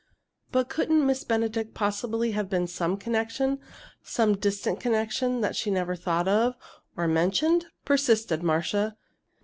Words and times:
"But 0.51 0.67
couldn't 0.67 1.05
Miss 1.05 1.23
Benedict 1.23 1.75
possibly 1.75 2.31
have 2.31 2.49
been 2.49 2.65
some 2.65 2.97
connection 2.97 3.59
some 4.01 4.35
distant 4.35 4.79
connection 4.79 5.41
that 5.41 5.55
she 5.55 5.69
never 5.69 5.95
thought 5.95 6.27
of 6.27 6.55
or 6.97 7.07
mentioned?" 7.07 7.67
persisted 7.85 8.41
Marcia. 8.41 8.97